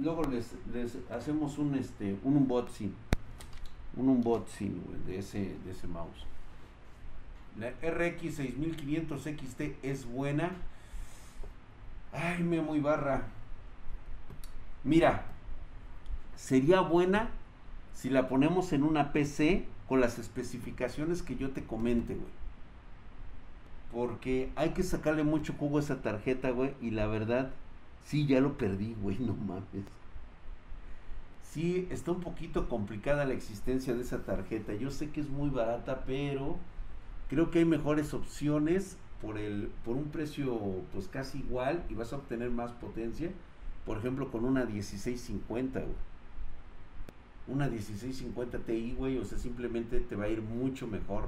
Luego 0.00 0.22
les, 0.24 0.54
les 0.72 0.96
hacemos 1.10 1.58
un 1.58 1.74
este 1.74 2.16
un 2.22 2.36
unboxing. 2.36 2.94
Un 3.96 4.08
unboxing, 4.08 4.82
güey, 4.86 5.00
de 5.04 5.18
ese, 5.18 5.56
de 5.64 5.72
ese 5.72 5.88
mouse. 5.88 6.24
La 7.58 7.70
RX 7.70 8.36
6500 8.36 9.22
XT 9.22 9.60
es 9.82 10.06
buena. 10.06 10.52
Ay, 12.12 12.42
me 12.42 12.60
muy 12.60 12.80
barra. 12.80 13.24
Mira, 14.84 15.24
sería 16.36 16.80
buena 16.80 17.30
si 17.92 18.08
la 18.08 18.28
ponemos 18.28 18.72
en 18.72 18.82
una 18.82 19.12
PC 19.12 19.66
con 19.88 20.00
las 20.00 20.18
especificaciones 20.18 21.22
que 21.22 21.36
yo 21.36 21.50
te 21.50 21.64
comente, 21.64 22.14
güey. 22.14 22.40
Porque 23.92 24.50
hay 24.56 24.70
que 24.70 24.82
sacarle 24.82 25.24
mucho 25.24 25.54
jugo 25.58 25.78
a 25.78 25.80
esa 25.80 26.00
tarjeta, 26.00 26.50
güey. 26.50 26.74
Y 26.80 26.90
la 26.92 27.06
verdad, 27.06 27.50
sí, 28.04 28.26
ya 28.26 28.40
lo 28.40 28.56
perdí, 28.56 28.94
güey, 29.02 29.18
no 29.18 29.34
mames. 29.34 29.84
Sí, 31.42 31.88
está 31.90 32.12
un 32.12 32.20
poquito 32.20 32.68
complicada 32.68 33.24
la 33.24 33.34
existencia 33.34 33.92
de 33.92 34.02
esa 34.02 34.24
tarjeta. 34.24 34.72
Yo 34.74 34.90
sé 34.90 35.10
que 35.10 35.20
es 35.20 35.28
muy 35.28 35.50
barata, 35.50 36.04
pero 36.06 36.56
creo 37.28 37.50
que 37.50 37.58
hay 37.58 37.64
mejores 37.64 38.14
opciones 38.14 38.96
por, 39.20 39.36
el, 39.36 39.70
por 39.84 39.96
un 39.96 40.04
precio 40.04 40.58
pues 40.92 41.08
casi 41.08 41.38
igual 41.38 41.84
y 41.90 41.94
vas 41.94 42.12
a 42.12 42.16
obtener 42.16 42.50
más 42.50 42.72
potencia 42.72 43.30
por 43.84 43.98
ejemplo, 43.98 44.30
con 44.30 44.44
una 44.44 44.64
1650, 44.64 45.80
güey. 45.80 45.92
Una 47.48 47.66
1650 47.68 48.58
Ti, 48.58 48.94
güey, 48.96 49.18
o 49.18 49.24
sea, 49.24 49.38
simplemente 49.38 50.00
te 50.00 50.16
va 50.16 50.24
a 50.24 50.28
ir 50.28 50.42
mucho 50.42 50.86
mejor. 50.86 51.24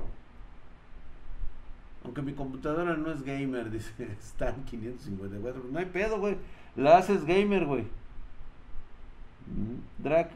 Aunque 2.05 2.23
mi 2.23 2.33
computadora 2.33 2.97
no 2.97 3.11
es 3.11 3.23
gamer, 3.23 3.71
dice, 3.71 4.09
está 4.21 4.51
en 4.51 4.65
554. 4.65 5.65
No 5.71 5.79
hay 5.79 5.87
pedo, 5.87 6.19
güey. 6.19 6.37
La 6.77 6.99
haces 6.99 7.25
gamer, 7.25 7.67
güey. 7.67 7.83
Mm, 9.47 10.03
Drag, 10.03 10.31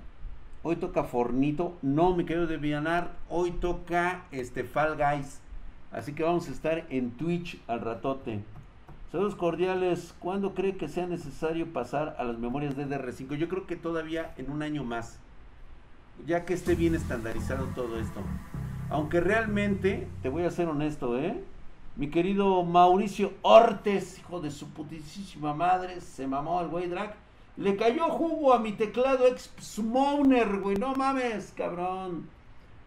hoy 0.63 0.77
toca 0.77 1.05
Fornito. 1.05 1.77
No, 1.83 2.15
mi 2.15 2.25
querido 2.25 2.47
de 2.47 2.57
Vianar, 2.57 3.17
hoy 3.29 3.53
toca 3.53 4.25
este 4.33 4.65
Fall 4.65 4.97
Guys. 4.97 5.41
Así 5.93 6.13
que 6.13 6.23
vamos 6.23 6.49
a 6.49 6.53
estar 6.53 6.87
en 6.91 7.13
Twitch 7.13 7.61
al 7.67 7.81
ratote. 7.81 8.43
Saludos 9.17 9.37
cordiales. 9.37 10.15
¿Cuándo 10.19 10.53
cree 10.53 10.77
que 10.77 10.89
sea 10.89 11.07
necesario 11.07 11.73
pasar 11.73 12.17
a 12.19 12.25
las 12.25 12.39
memorias 12.39 12.77
DDR5? 12.77 13.37
Yo 13.37 13.49
creo 13.49 13.67
que 13.67 13.75
todavía 13.75 14.35
en 14.37 14.51
un 14.51 14.63
año 14.63 14.85
más. 14.85 15.19
Ya 16.27 16.45
que 16.45 16.53
esté 16.53 16.75
bien 16.75 16.95
estandarizado 16.95 17.65
todo 17.75 17.99
esto. 17.99 18.21
Aunque 18.91 19.21
realmente, 19.21 20.07
te 20.21 20.29
voy 20.29 20.43
a 20.45 20.51
ser 20.51 20.69
honesto, 20.69 21.19
¿eh? 21.19 21.43
Mi 21.97 22.11
querido 22.11 22.63
Mauricio 22.63 23.33
Ortes, 23.41 24.19
hijo 24.19 24.43
de 24.43 24.51
su 24.51 24.69
putísima 24.69 25.55
madre, 25.55 26.03
se 26.03 26.27
mamó 26.27 26.61
al 26.61 26.69
güey 26.69 26.87
drag. 26.87 27.15
Le 27.57 27.75
cayó 27.75 28.11
jugo 28.11 28.53
a 28.53 28.59
mi 28.59 28.73
teclado 28.73 29.27
ex 29.29 29.51
Smoner, 29.59 30.61
güey. 30.61 30.77
No 30.77 30.95
mames, 30.95 31.55
cabrón. 31.57 32.29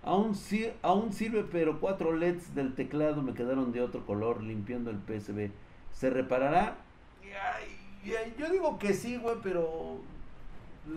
Aún, 0.03 0.37
aún 0.83 1.11
sirve, 1.11 1.43
pero 1.51 1.79
cuatro 1.79 2.13
LEDs 2.13 2.53
del 2.53 2.75
teclado 2.75 3.23
me 3.23 3.33
quedaron 3.33 3.71
de 3.71 3.81
otro 3.81 4.05
color 4.05 4.43
limpiando 4.43 4.91
el 4.91 4.99
PSB. 4.99 5.49
¿Se 5.99 6.09
reparará? 6.09 6.77
yo 8.37 8.49
digo 8.49 8.79
que 8.79 8.93
sí, 8.93 9.17
güey, 9.17 9.35
pero 9.43 9.97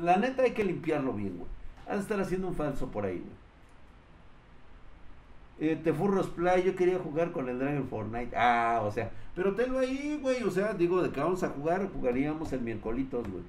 la 0.00 0.16
neta 0.16 0.44
hay 0.44 0.52
que 0.52 0.62
limpiarlo 0.62 1.12
bien, 1.12 1.38
güey. 1.38 1.50
Has 1.88 1.96
de 1.96 2.02
estar 2.02 2.20
haciendo 2.20 2.46
un 2.46 2.54
falso 2.54 2.86
por 2.86 3.04
ahí, 3.04 3.18
güey. 3.18 5.72
Eh, 5.72 5.76
Tefurros 5.82 6.28
Play, 6.28 6.62
yo 6.62 6.76
quería 6.76 7.00
jugar 7.00 7.32
con 7.32 7.48
el 7.48 7.58
Dragon 7.58 7.88
Fortnite. 7.88 8.36
Ah, 8.36 8.80
o 8.84 8.92
sea, 8.92 9.10
pero 9.34 9.56
tenlo 9.56 9.80
ahí, 9.80 10.20
güey. 10.22 10.44
O 10.44 10.52
sea, 10.52 10.72
digo, 10.72 11.02
de 11.02 11.10
que 11.10 11.18
vamos 11.18 11.42
a 11.42 11.48
jugar, 11.48 11.90
jugaríamos 11.92 12.52
el 12.52 12.60
miércoles, 12.60 13.08
güey. 13.10 13.42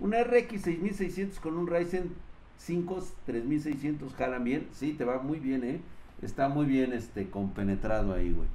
Una 0.00 0.24
RX 0.24 0.62
6600 0.62 1.38
con 1.38 1.58
un 1.58 1.66
Ryzen 1.66 2.14
5 2.56 3.04
3600, 3.26 4.14
jalan 4.14 4.42
bien. 4.42 4.68
Sí, 4.72 4.94
te 4.94 5.04
va 5.04 5.18
muy 5.18 5.38
bien, 5.38 5.64
eh. 5.64 5.80
Está 6.22 6.48
muy 6.48 6.64
bien, 6.64 6.94
este, 6.94 7.28
compenetrado 7.28 8.14
ahí, 8.14 8.32
güey. 8.32 8.48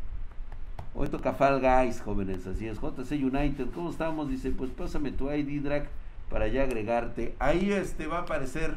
Hoy 0.95 1.07
toca 1.07 1.33
Fall 1.33 1.61
Guys, 1.61 2.01
jóvenes, 2.01 2.45
así 2.47 2.67
es. 2.67 2.79
JC 2.79 3.11
United, 3.11 3.67
¿cómo 3.73 3.89
estamos? 3.89 4.29
Dice, 4.29 4.51
pues 4.51 4.71
pásame 4.71 5.11
tu 5.11 5.31
ID 5.31 5.63
drag 5.63 5.87
para 6.29 6.47
ya 6.47 6.63
agregarte. 6.63 7.35
Ahí 7.39 7.71
este 7.71 8.07
va 8.07 8.19
a 8.19 8.21
aparecer 8.21 8.75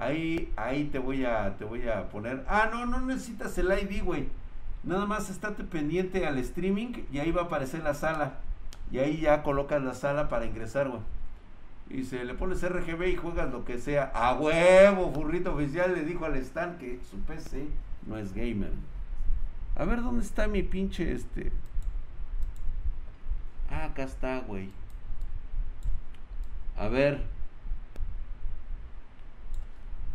Ahí, 0.00 0.50
ahí 0.56 0.84
te 0.84 0.98
voy 0.98 1.26
a, 1.26 1.58
te 1.58 1.66
voy 1.66 1.86
a 1.86 2.08
poner. 2.08 2.42
Ah, 2.48 2.70
no, 2.72 2.86
no 2.86 3.00
necesitas 3.00 3.56
el 3.58 3.66
ID, 3.66 4.02
güey. 4.02 4.28
Nada 4.82 5.04
más 5.04 5.28
estate 5.28 5.62
pendiente 5.62 6.26
al 6.26 6.38
streaming 6.38 7.04
y 7.12 7.18
ahí 7.18 7.30
va 7.30 7.42
a 7.42 7.44
aparecer 7.44 7.82
la 7.82 7.92
sala. 7.92 8.38
Y 8.90 8.98
ahí 8.98 9.20
ya 9.20 9.42
colocas 9.42 9.82
la 9.82 9.92
sala 9.92 10.30
para 10.30 10.46
ingresar, 10.46 10.88
güey. 10.88 11.02
Y 11.90 12.04
se 12.04 12.24
le 12.24 12.32
pones 12.32 12.66
RGB 12.66 13.08
y 13.08 13.16
juegas 13.16 13.52
lo 13.52 13.66
que 13.66 13.76
sea. 13.76 14.10
A 14.14 14.34
huevo, 14.34 15.12
furrito 15.12 15.52
oficial 15.52 15.94
le 15.94 16.04
dijo 16.04 16.24
al 16.24 16.36
Stan 16.36 16.78
que 16.78 16.98
su 17.10 17.18
PC 17.18 17.66
no 18.06 18.16
es 18.16 18.32
gamer. 18.32 18.70
A 19.80 19.84
ver 19.86 20.02
dónde 20.02 20.22
está 20.22 20.46
mi 20.46 20.62
pinche 20.62 21.10
este. 21.10 21.50
Ah, 23.70 23.86
acá 23.86 24.02
está, 24.02 24.40
güey. 24.40 24.68
A 26.76 26.88
ver. 26.88 27.24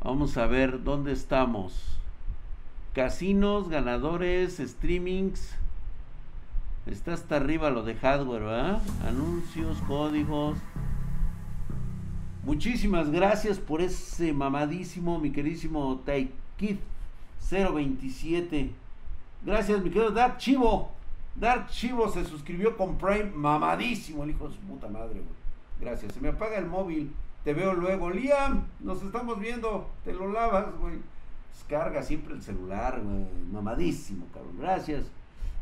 Vamos 0.03 0.37
a 0.37 0.45
ver 0.45 0.83
dónde 0.83 1.13
estamos. 1.13 1.97
Casinos, 2.93 3.67
ganadores, 3.67 4.57
streamings. 4.63 5.55
Está 6.85 7.13
hasta 7.13 7.37
arriba 7.37 7.71
lo 7.71 7.81
de 7.81 7.95
hardware, 7.95 8.43
¿verdad? 8.43 8.81
Anuncios, 9.07 9.79
códigos. 9.87 10.59
Muchísimas 12.43 13.09
gracias 13.09 13.57
por 13.57 13.81
ese 13.81 14.31
mamadísimo, 14.31 15.17
mi 15.17 15.31
queridísimo 15.31 16.03
Taikid 16.05 16.77
027. 17.49 18.84
Gracias, 19.43 19.83
mi 19.83 19.89
querido 19.89 20.11
Dark 20.11 20.37
Chivo. 20.37 20.91
Dark 21.35 21.67
Chivo 21.67 22.09
se 22.09 22.23
suscribió 22.25 22.77
con 22.77 22.97
Prime 22.97 23.31
mamadísimo, 23.35 24.23
el 24.23 24.31
hijo 24.31 24.47
de 24.47 24.55
su 24.55 24.61
puta 24.61 24.87
madre, 24.87 25.19
güey. 25.19 25.45
Gracias. 25.79 26.13
Se 26.13 26.21
me 26.21 26.29
apaga 26.29 26.57
el 26.57 26.67
móvil. 26.67 27.13
Te 27.43 27.53
veo 27.53 27.73
luego. 27.73 28.09
Liam, 28.09 28.67
nos 28.79 29.03
estamos 29.03 29.39
viendo. 29.39 29.89
Te 30.03 30.13
lo 30.13 30.31
lavas, 30.31 30.75
güey. 30.79 30.95
Descarga 31.53 32.01
siempre 32.03 32.33
el 32.33 32.41
celular, 32.41 33.01
güey. 33.01 33.25
Mamadísimo, 33.51 34.25
cabrón. 34.33 34.57
Gracias. 34.59 35.05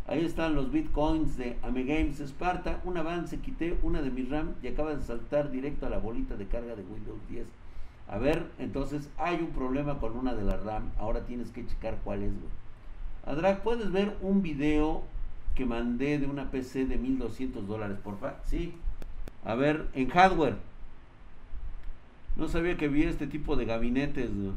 Ahí 0.05 0.25
están 0.25 0.55
los 0.55 0.71
bitcoins 0.71 1.37
de 1.37 1.57
Amegames 1.63 2.19
Sparta. 2.19 2.81
Un 2.83 2.97
avance, 2.97 3.39
quité 3.39 3.77
una 3.83 4.01
de 4.01 4.11
mi 4.11 4.23
RAM 4.23 4.53
y 4.61 4.67
acaba 4.67 4.95
de 4.95 5.03
saltar 5.03 5.49
directo 5.49 5.85
a 5.85 5.89
la 5.89 5.97
bolita 5.97 6.35
de 6.35 6.45
carga 6.47 6.75
de 6.75 6.83
Windows 6.83 7.19
10. 7.29 7.47
A 8.09 8.17
ver, 8.17 8.51
entonces 8.59 9.09
hay 9.17 9.37
un 9.37 9.51
problema 9.51 9.99
con 9.99 10.17
una 10.17 10.33
de 10.33 10.43
las 10.43 10.63
RAM. 10.63 10.91
Ahora 10.99 11.25
tienes 11.25 11.51
que 11.51 11.65
checar 11.65 11.97
cuál 12.03 12.23
es, 12.23 12.33
güey. 12.33 12.51
Adrag, 13.25 13.61
¿puedes 13.63 13.91
ver 13.91 14.15
un 14.21 14.41
video 14.41 15.03
que 15.55 15.65
mandé 15.65 16.19
de 16.19 16.27
una 16.27 16.51
PC 16.51 16.85
de 16.85 16.97
1200 16.97 17.67
dólares, 17.67 17.97
porfa? 18.03 18.35
Sí. 18.43 18.75
A 19.45 19.55
ver, 19.55 19.87
en 19.93 20.09
hardware. 20.09 20.57
No 22.35 22.47
sabía 22.47 22.77
que 22.77 22.85
había 22.85 23.09
este 23.09 23.27
tipo 23.27 23.55
de 23.55 23.65
gabinetes, 23.65 24.33
güey. 24.35 24.51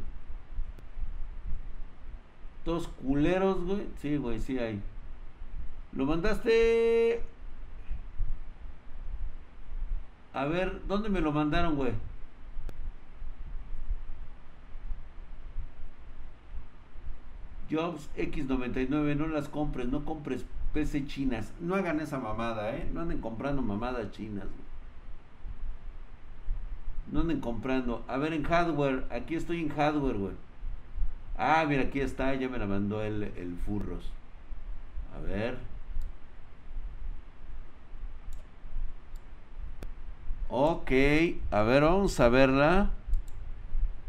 Todos 2.64 2.88
culeros, 2.88 3.64
güey. 3.64 3.86
Sí, 4.00 4.16
güey, 4.16 4.40
sí 4.40 4.58
hay. 4.58 4.80
Lo 5.92 6.04
mandaste. 6.04 7.22
A 10.32 10.44
ver, 10.46 10.82
¿dónde 10.86 11.08
me 11.08 11.20
lo 11.20 11.32
mandaron, 11.32 11.76
güey? 11.76 11.92
Jobs 17.70 18.08
X99, 18.16 19.16
no 19.16 19.26
las 19.26 19.48
compres, 19.48 19.88
no 19.88 20.04
compres 20.04 20.44
PC 20.72 21.06
chinas. 21.06 21.52
No 21.60 21.74
hagan 21.74 22.00
esa 22.00 22.18
mamada, 22.18 22.76
¿eh? 22.76 22.88
No 22.92 23.00
anden 23.00 23.20
comprando 23.20 23.62
mamadas 23.62 24.10
chinas, 24.12 24.44
güey. 24.44 24.66
No 27.12 27.20
anden 27.20 27.40
comprando. 27.40 28.04
A 28.08 28.18
ver, 28.18 28.32
en 28.32 28.44
hardware. 28.44 29.06
Aquí 29.10 29.36
estoy 29.36 29.62
en 29.62 29.68
hardware, 29.70 30.16
güey. 30.16 30.34
Ah, 31.38 31.64
mira, 31.68 31.82
aquí 31.82 32.00
está. 32.00 32.34
Ya 32.34 32.48
me 32.48 32.58
la 32.58 32.66
mandó 32.66 33.02
el, 33.02 33.22
el 33.22 33.56
Furros. 33.64 34.10
A 35.16 35.20
ver. 35.20 35.58
Ok. 40.48 40.90
A 41.50 41.62
ver, 41.62 41.82
vamos 41.84 42.20
a 42.20 42.28
verla. 42.28 42.90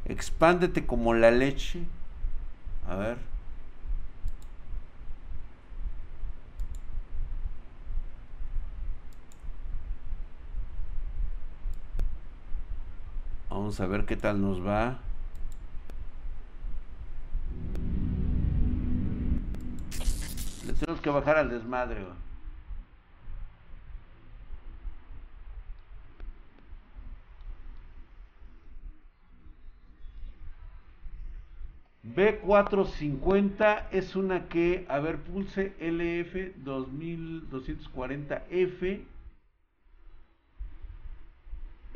Expándete 0.06 0.86
como 0.86 1.13
la 1.13 1.32
leche. 1.32 1.84
A 2.88 2.96
ver. 2.96 3.37
Vamos 13.58 13.80
a 13.80 13.88
ver 13.88 14.06
qué 14.06 14.15
tal 14.15 14.39
nos 14.39 14.63
va. 14.63 15.00
Le 20.67 20.74
tenemos 20.74 21.02
que 21.02 21.10
bajar 21.10 21.38
al 21.38 21.50
desmadre. 21.50 22.06
B450 32.04 33.88
es 33.91 34.15
una 34.15 34.48
que, 34.50 34.86
a 34.88 35.00
ver, 35.00 35.17
pulse 35.17 35.74
LF 35.80 36.54
2240F 36.63 39.02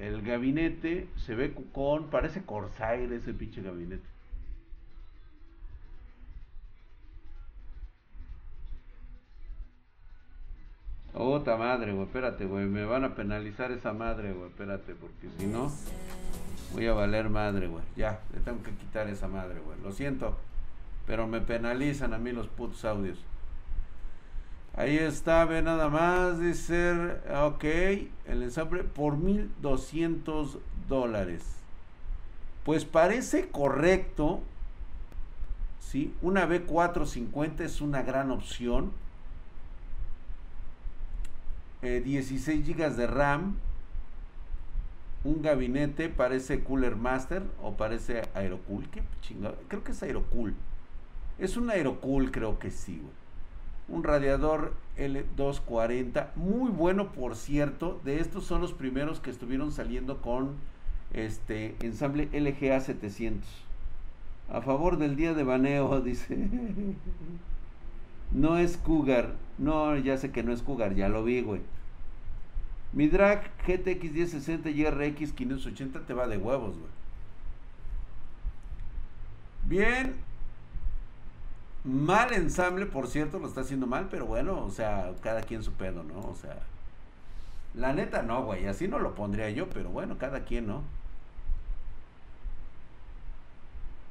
el 0.02 0.24
gabinete 0.24 1.08
se 1.16 1.36
ve 1.36 1.54
con, 1.74 2.10
parece 2.10 2.44
Corsair 2.44 3.14
ese 3.14 3.34
pinche 3.34 3.62
gabinete. 3.62 4.04
Otra 11.14 11.56
madre, 11.56 11.92
güey, 11.92 12.06
espérate, 12.06 12.46
güey, 12.46 12.66
me 12.66 12.84
van 12.86 13.04
a 13.04 13.14
penalizar 13.16 13.72
esa 13.72 13.94
madre, 13.94 14.34
güey, 14.34 14.50
espérate, 14.50 14.96
porque 14.96 15.30
si 15.38 15.46
no, 15.46 15.72
voy 16.74 16.88
a 16.88 16.94
valer 16.94 17.30
madre, 17.30 17.68
güey. 17.68 17.84
Ya, 17.96 18.22
le 18.34 18.40
tengo 18.40 18.64
que 18.64 18.72
quitar 18.72 19.08
esa 19.08 19.28
madre, 19.28 19.60
güey. 19.60 19.80
Lo 19.82 19.92
siento, 19.92 20.36
pero 21.06 21.28
me 21.28 21.42
penalizan 21.42 22.14
a 22.14 22.18
mí 22.18 22.32
los 22.32 22.48
putos 22.48 22.86
audios. 22.86 23.24
Ahí 24.74 24.98
está, 24.98 25.44
ve 25.44 25.62
nada 25.62 25.90
más, 25.90 26.40
dice, 26.40 26.94
ok, 27.44 27.64
el 28.26 28.42
ensamble 28.44 28.86
por 28.86 29.18
1200 29.18 30.60
dólares. 30.88 31.44
Pues 32.64 32.86
parece 32.86 33.50
correcto, 33.50 34.40
¿sí? 35.80 36.14
Una 36.22 36.48
B450 36.48 37.60
es 37.62 37.82
una 37.82 38.02
gran 38.04 38.32
opción. 38.32 38.94
16 41.82 42.48
eh, 42.48 42.74
GB 42.74 42.96
de 42.96 43.08
RAM. 43.08 43.58
Un 45.24 45.42
gabinete, 45.42 46.08
parece 46.08 46.64
Cooler 46.64 46.96
Master 46.96 47.44
o 47.62 47.74
parece 47.74 48.22
Aerocool. 48.34 48.88
¿Qué 48.90 49.04
chingado? 49.22 49.58
Creo 49.68 49.84
que 49.84 49.92
es 49.92 50.02
Aerocool. 50.02 50.56
Es 51.40 51.58
un 51.58 51.70
Aerocool, 51.70 52.32
creo 52.32 52.58
que 52.58 52.72
sí, 52.72 53.00
güey 53.02 53.21
un 53.88 54.04
radiador 54.04 54.74
L240, 54.98 56.36
muy 56.36 56.72
bueno 56.72 57.12
por 57.12 57.36
cierto, 57.36 58.00
de 58.04 58.20
estos 58.20 58.46
son 58.46 58.62
los 58.62 58.74
primeros 58.74 59.20
que 59.20 59.32
estuvieron 59.32 59.72
saliendo 59.72 60.22
con 60.22 60.56
este 61.14 61.76
ensamble 61.82 62.30
LGA 62.32 62.80
700. 62.80 63.48
A 64.50 64.62
favor 64.62 64.98
del 64.98 65.16
día 65.16 65.34
de 65.34 65.44
baneo, 65.44 66.02
dice. 66.02 66.38
no 68.32 68.58
es 68.58 68.78
Cougar. 68.78 69.36
No, 69.58 69.98
ya 69.98 70.18
sé 70.18 70.32
que 70.32 70.44
no 70.44 70.52
es 70.52 70.62
Cougar, 70.62 70.96
ya 70.96 71.10
lo 71.10 71.24
vi, 71.24 71.42
güey. 71.42 71.62
Mi 72.94 73.08
drag 73.08 73.50
GTX 73.66 74.12
1060 74.12 74.70
y 74.70 74.86
RX 74.86 75.32
580 75.32 76.02
te 76.02 76.14
va 76.14 76.28
de 76.28 76.38
huevos, 76.38 76.78
güey. 76.78 76.92
Bien, 79.66 80.16
Mal 81.84 82.34
ensamble, 82.34 82.86
por 82.86 83.08
cierto, 83.08 83.40
lo 83.40 83.48
está 83.48 83.62
haciendo 83.62 83.88
mal, 83.88 84.08
pero 84.12 84.26
bueno, 84.26 84.64
o 84.64 84.70
sea, 84.70 85.14
cada 85.22 85.42
quien 85.42 85.64
su 85.64 85.74
pedo, 85.74 86.04
¿no? 86.04 86.20
O 86.20 86.36
sea, 86.36 86.58
la 87.74 87.94
neta 87.94 88.22
no, 88.24 88.44
güey, 88.44 88.68
así 88.68 88.88
no 88.88 89.00
lo 89.00 89.16
pondría 89.16 89.50
yo, 89.50 89.70
pero 89.70 89.90
bueno, 89.90 90.18
cada 90.18 90.46
quien, 90.46 90.68
¿no? 90.68 90.84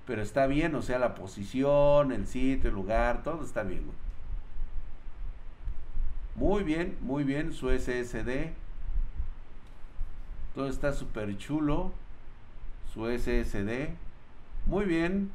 Pero 0.06 0.22
está 0.22 0.46
bien, 0.46 0.74
o 0.74 0.82
sea, 0.82 0.98
la 0.98 1.14
posición, 1.14 2.10
el 2.12 2.26
sitio, 2.26 2.70
el 2.70 2.74
lugar, 2.74 3.22
todo 3.22 3.44
está 3.44 3.62
bien, 3.62 3.84
güey. 3.84 3.96
Muy 6.34 6.64
bien, 6.64 6.96
muy 7.00 7.22
bien, 7.22 7.52
su 7.52 7.68
SSD. 7.68 8.52
Todo 10.54 10.68
está 10.68 10.92
súper 10.92 11.36
chulo. 11.36 11.92
Su 12.92 13.06
SSD. 13.06 13.90
Muy 14.66 14.84
bien. 14.84 15.30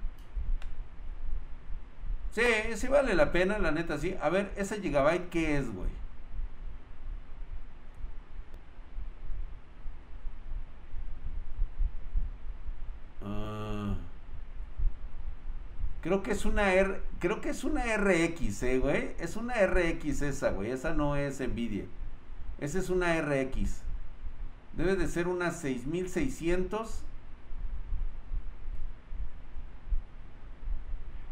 Sí, 2.36 2.44
sí 2.76 2.88
vale 2.88 3.16
la 3.16 3.32
pena, 3.32 3.58
la 3.60 3.72
neta, 3.72 3.98
sí. 3.98 4.16
A 4.22 4.30
ver, 4.30 4.52
ese 4.58 4.80
gigabyte, 4.82 5.30
¿qué 5.30 5.58
es, 5.58 5.72
güey? 5.74 5.90
Ah. 13.24 13.96
Creo 16.02 16.22
que 16.24 16.32
es 16.32 16.46
una 16.46 16.74
R, 16.74 17.02
creo 17.20 17.42
que 17.42 17.50
es 17.50 17.64
una 17.64 17.84
RX, 17.98 18.64
eh, 18.64 18.80
güey. 18.80 19.16
Es 19.20 19.36
una 19.36 19.56
RX 19.56 20.22
esa, 20.22 20.52
güey. 20.52 20.72
Esa 20.72 20.94
no 20.94 21.16
es 21.16 21.40
Nvidia. 21.40 21.86
Esa 22.60 22.80
es 22.80 22.90
una 22.90 23.20
RX. 23.22 23.82
Debe 24.74 24.96
de 24.96 25.08
ser 25.08 25.28
una 25.28 25.52
6600. 25.52 27.04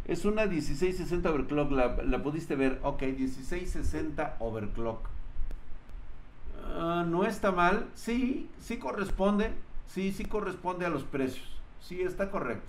Es 0.05 0.25
una 0.25 0.45
1660 0.45 1.29
overclock. 1.29 1.71
La, 1.71 2.23
pudiste 2.23 2.55
ver. 2.55 2.79
Ok, 2.83 3.03
1660 3.03 4.37
overclock. 4.39 5.07
Ah, 6.75 7.05
no 7.07 7.25
está 7.25 7.51
mal. 7.51 7.87
Sí, 7.95 8.49
sí 8.59 8.77
corresponde. 8.77 9.51
Sí, 9.87 10.11
sí 10.11 10.25
corresponde 10.25 10.85
a 10.85 10.89
los 10.89 11.03
precios. 11.03 11.47
Sí, 11.81 12.01
está 12.01 12.29
correcto. 12.29 12.67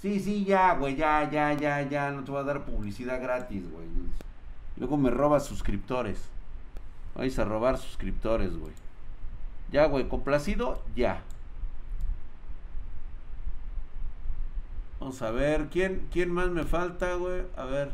Sí, 0.00 0.18
sí, 0.20 0.44
ya, 0.44 0.74
güey, 0.74 0.96
ya, 0.96 1.30
ya, 1.30 1.52
ya, 1.54 1.82
ya. 1.82 2.10
No 2.10 2.24
te 2.24 2.30
voy 2.30 2.40
a 2.40 2.44
dar 2.44 2.64
publicidad 2.64 3.20
gratis, 3.20 3.70
güey. 3.70 3.86
Luego 4.76 4.96
me 4.96 5.10
robas 5.10 5.44
suscriptores. 5.44 6.28
Vais 7.14 7.38
a 7.38 7.44
robar 7.44 7.76
suscriptores, 7.78 8.56
güey. 8.56 8.72
Ya, 9.70 9.86
güey, 9.86 10.08
complacido, 10.08 10.82
ya. 10.96 11.22
Vamos 15.00 15.22
a 15.22 15.30
ver, 15.30 15.68
¿quién, 15.70 16.06
quién 16.12 16.30
más 16.30 16.50
me 16.50 16.64
falta, 16.64 17.14
güey? 17.14 17.42
A 17.56 17.64
ver. 17.64 17.90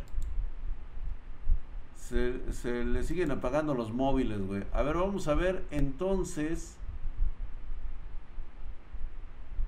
Se, 1.96 2.52
se 2.52 2.84
le 2.84 3.04
siguen 3.04 3.30
apagando 3.30 3.74
los 3.74 3.92
móviles, 3.92 4.44
güey. 4.44 4.64
A 4.72 4.82
ver, 4.82 4.96
vamos 4.96 5.28
a 5.28 5.34
ver 5.34 5.64
entonces. 5.70 6.76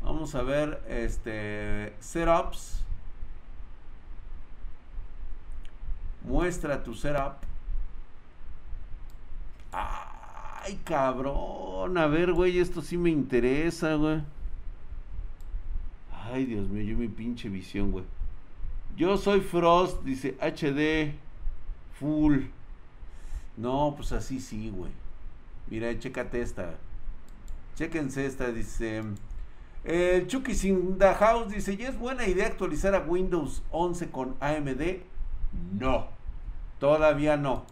Vamos 0.02 0.34
a 0.34 0.42
ver 0.42 0.82
este 0.88 1.94
setups. 2.00 2.82
Muestra 6.24 6.82
tu 6.82 6.94
setup. 6.94 7.36
Ay, 9.72 10.80
cabrón. 10.84 11.96
A 11.98 12.06
ver, 12.08 12.32
güey, 12.32 12.58
esto 12.58 12.82
sí 12.82 12.96
me 12.98 13.10
interesa, 13.10 13.94
güey. 13.94 14.22
Ay, 16.30 16.44
Dios 16.44 16.68
mío, 16.68 16.82
yo 16.82 16.96
mi 16.96 17.08
pinche 17.08 17.48
visión, 17.48 17.90
güey. 17.90 18.04
Yo 18.96 19.16
soy 19.16 19.40
Frost, 19.40 20.02
dice 20.02 20.36
HD 20.40 21.14
full. 21.98 22.44
No, 23.56 23.94
pues 23.96 24.12
así 24.12 24.40
sí, 24.40 24.70
güey. 24.70 24.90
Mira, 25.68 25.96
chécate 25.98 26.40
esta. 26.40 26.74
Chéquense 27.76 28.26
esta, 28.26 28.50
dice. 28.52 29.02
El 29.84 30.26
Chucky 30.26 30.54
Sin 30.54 30.98
House 30.98 31.52
dice: 31.52 31.76
¿Ya 31.76 31.88
es 31.88 31.98
buena 31.98 32.26
idea 32.26 32.46
actualizar 32.46 32.94
a 32.94 33.00
Windows 33.00 33.62
11 33.70 34.10
con 34.10 34.36
AMD? 34.40 34.98
No, 35.78 36.08
todavía 36.78 37.36
no. 37.36 37.64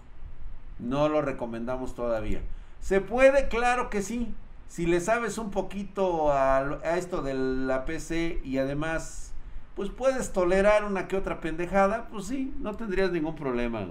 No 0.78 1.08
lo 1.08 1.22
recomendamos 1.22 1.94
todavía. 1.94 2.40
¿Se 2.80 3.00
puede? 3.00 3.48
Claro 3.48 3.90
que 3.90 4.02
sí. 4.02 4.34
Si 4.68 4.86
le 4.86 5.00
sabes 5.00 5.38
un 5.38 5.50
poquito 5.50 6.32
a, 6.32 6.80
esto 6.96 7.22
de 7.22 7.34
la 7.34 7.84
PC 7.84 8.40
y 8.44 8.58
además, 8.58 9.32
pues 9.74 9.90
puedes 9.90 10.32
tolerar 10.32 10.84
una 10.84 11.08
que 11.08 11.16
otra 11.16 11.40
pendejada, 11.40 12.08
pues 12.08 12.26
sí, 12.26 12.54
no 12.60 12.74
tendrías 12.74 13.10
ningún 13.12 13.36
problema. 13.36 13.86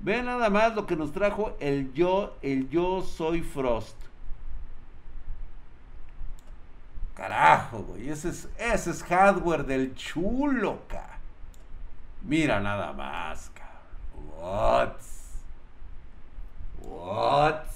Ve 0.00 0.22
nada 0.22 0.50
más 0.50 0.74
lo 0.74 0.86
que 0.86 0.96
nos 0.96 1.12
trajo 1.12 1.56
el 1.60 1.92
yo, 1.94 2.36
el 2.42 2.68
yo 2.68 3.02
soy 3.02 3.40
Frost. 3.40 3.96
Carajo, 7.14 7.78
güey. 7.84 8.10
Ese 8.10 8.28
es, 8.28 8.48
ese 8.58 8.90
es 8.90 9.02
hardware 9.04 9.64
del 9.64 9.94
chulo, 9.94 10.80
ca. 10.88 11.18
Mira 12.22 12.60
nada 12.60 12.92
más, 12.92 13.50
cabrón. 13.54 14.94
What? 16.82 17.73